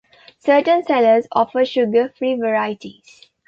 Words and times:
Certain 0.39 0.83
sellers 0.83 1.27
offer 1.31 1.63
sugar-free 1.63 2.33
varieties. 2.33 3.29